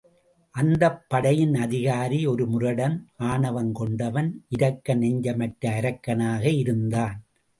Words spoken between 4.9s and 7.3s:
நெஞ்சமற்ற அரக்கனாக இருந்தான்.